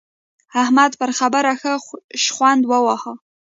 [0.61, 1.73] احمد پر خبره ښه
[2.23, 3.13] شخوند وواهه.